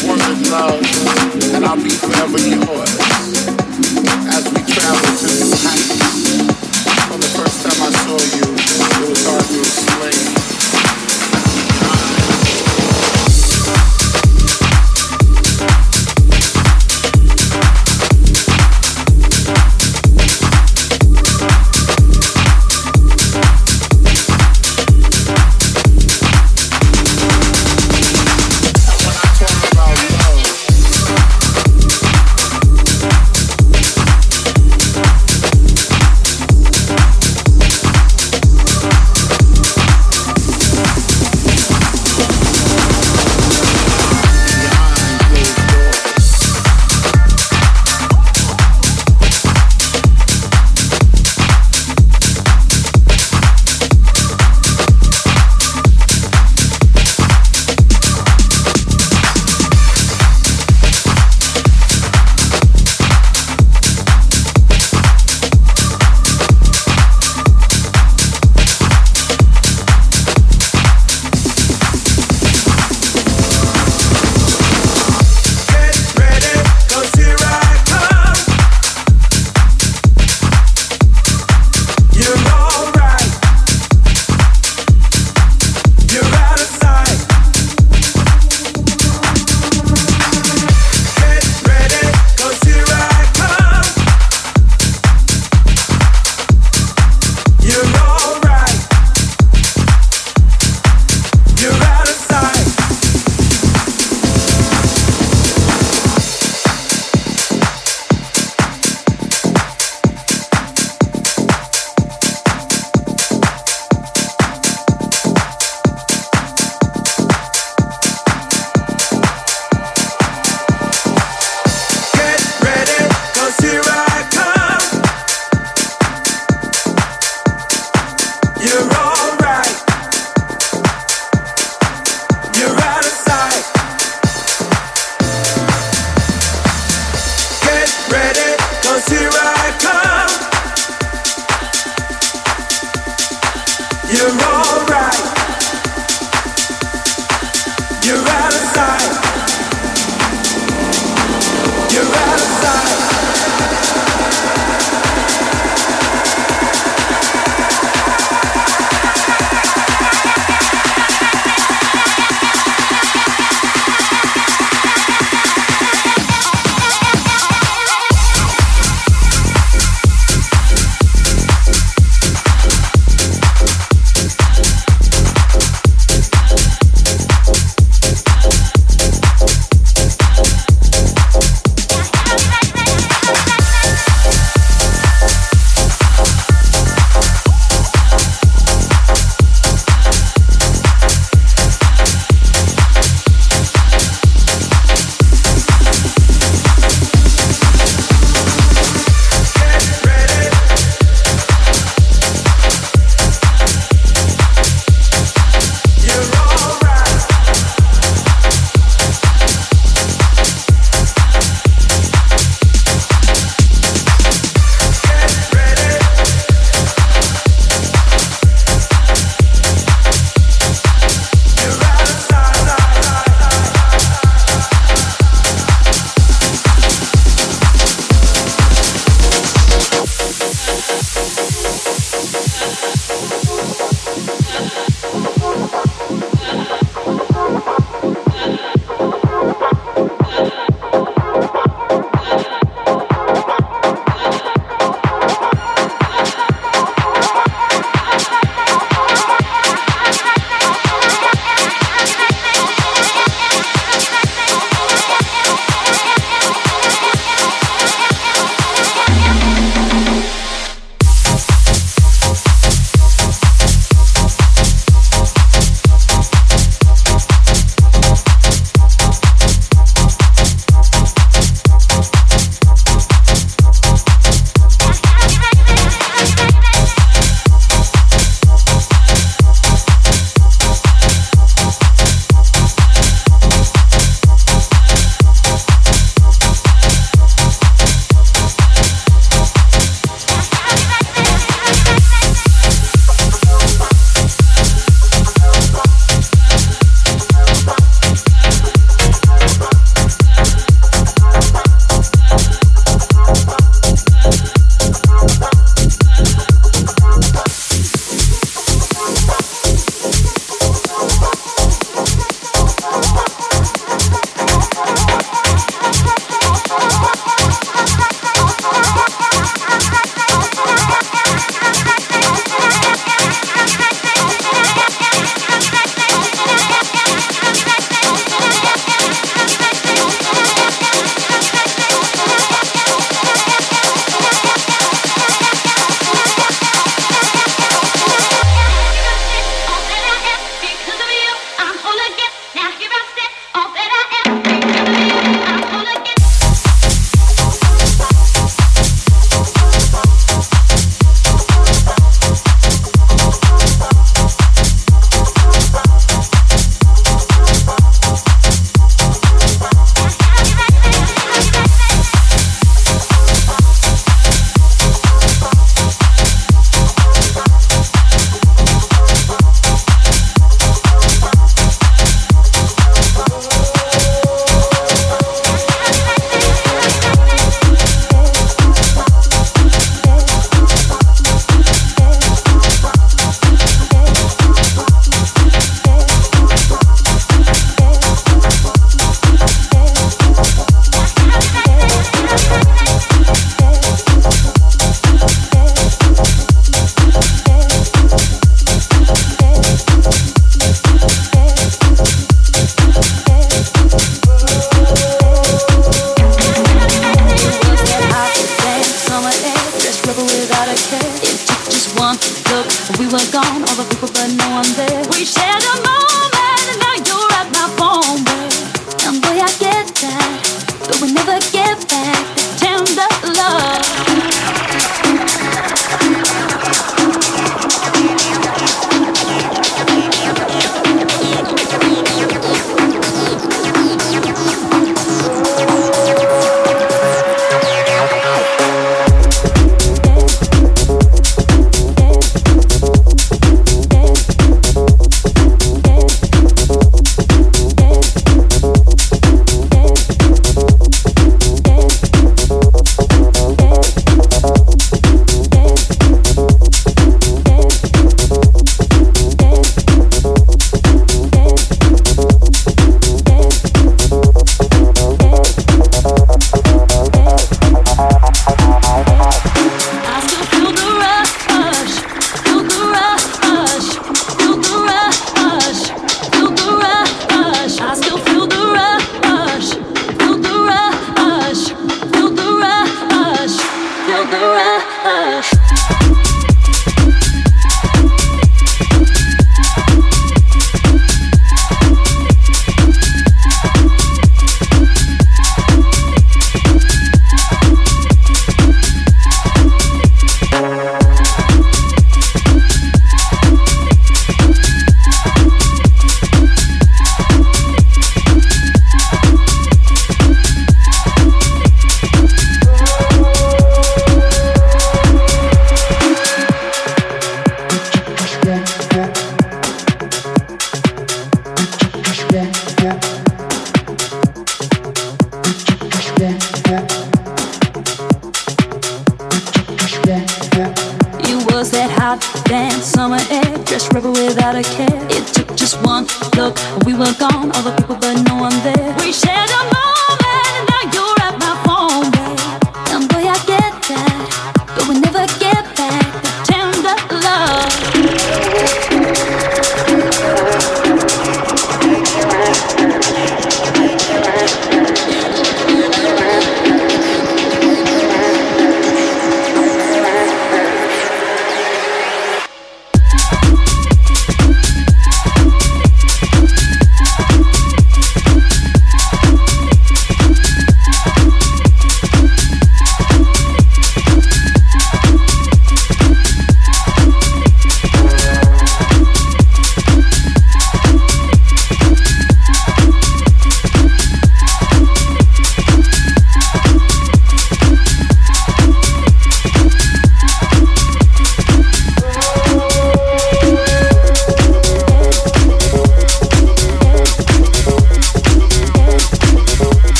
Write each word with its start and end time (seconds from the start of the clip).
love, 0.00 0.80
and 1.54 1.64
I'll 1.64 1.76
be 1.76 1.90
forever 1.90 2.38
yours 2.38 2.92
as 4.32 4.44
we 4.52 4.62
travel 4.72 5.10
to 5.20 5.26
the 5.26 5.56
heights. 5.62 6.00
From 7.08 7.20
the 7.20 7.28
first 7.36 7.62
time 7.62 7.82
I 7.82 7.90
saw 7.90 8.18
you, 8.36 8.46
it 9.02 9.08
was 9.10 9.26
hard 9.26 9.44
to 9.44 9.58
explain. 9.58 10.11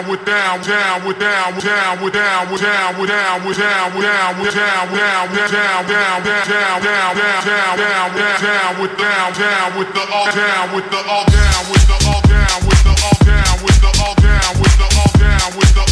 down 0.00 0.10
with 0.10 0.24
down 0.24 0.62
down 0.62 1.06
with 1.06 1.18
down 1.18 1.58
down 1.60 2.02
with 2.02 2.12
down 2.14 2.50
with 2.50 2.60
down 2.62 2.96
with 2.96 3.08
down 3.10 3.44
with 3.44 3.58
down 3.58 3.92
with 3.92 4.06
down 4.06 4.40
with 4.40 4.54
down 4.54 4.96
down 4.96 5.86
down 5.86 6.22
down 6.22 6.46
down 6.48 6.80
down 6.80 6.80
down 6.80 7.16
down 7.16 7.36
down 7.36 7.76
down 7.76 8.16
down 8.16 8.40
down 8.40 8.80
with 8.80 8.96
down 8.96 9.32
down 9.34 9.78
with 9.78 9.92
the 9.92 10.00
all 10.12 10.26
down 10.32 10.74
with 10.74 10.90
the 10.90 11.00
all 11.04 11.24
down 11.28 11.64
with 11.68 11.84
the 11.84 11.96
all 12.08 12.22
down 12.22 12.60
with 12.64 12.82
the 12.82 12.94
all 12.96 13.18
down 13.20 13.60
with 13.60 13.82
the 13.82 13.92
all 13.92 14.14
down 14.16 14.42
with 14.56 14.56
the 14.56 14.56
all 14.56 14.56
down 14.56 14.60
with 14.60 14.76
the 14.80 14.88
all 14.96 15.12
down 15.20 15.58
with 15.58 15.74
the 15.74 15.89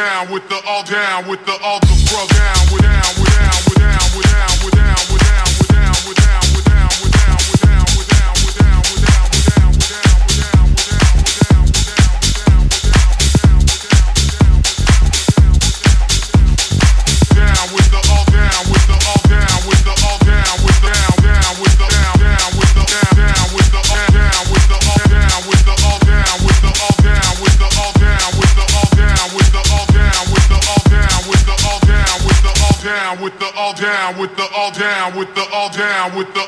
down 0.00 0.32
with 0.32 0.48
the 0.48 0.58
all 0.66 0.82
down 0.84 1.28
with 1.28 1.44
the 1.44 1.52
all 1.62 1.78
the 1.80 1.94
bro 2.08 2.26
down 2.28 2.72
with 2.72 2.82
down 2.82 3.20
with 3.20 3.29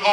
Oh 0.05 0.12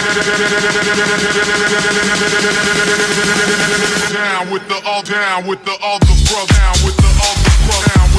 with 4.51 4.67
the 4.67 4.81
all 4.85 5.01
down 5.03 5.47
with 5.47 5.63
the 5.63 5.71
all 5.81 5.97
the 5.99 6.13
bro 6.27 6.45
down 6.47 6.75
with 6.83 6.97
the 6.97 7.07
all 7.23 7.35
the 7.39 7.51
bro 7.63 7.77
down 7.95 8.10